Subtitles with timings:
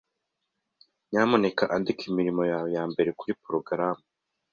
[1.09, 4.03] Nyamuneka andika imirimo yawe yambere kuri porogaramu.